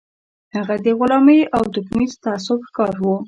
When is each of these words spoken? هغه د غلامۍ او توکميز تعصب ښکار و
هغه 0.55 0.75
د 0.85 0.87
غلامۍ 0.99 1.41
او 1.55 1.63
توکميز 1.73 2.11
تعصب 2.23 2.59
ښکار 2.67 2.93
و 3.01 3.05